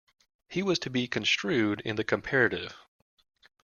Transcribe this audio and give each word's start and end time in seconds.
He 0.49 0.63
was 0.63 0.79
to 0.79 0.89
be 0.89 1.07
construed 1.07 1.79
in 1.81 1.95
the 1.95 2.03
comparative. 2.03 2.75